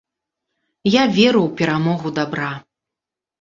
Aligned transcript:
Я 0.89 1.03
веру 1.17 1.41
ў 1.43 1.49
перамогу 1.61 2.07
дабра. 2.17 2.49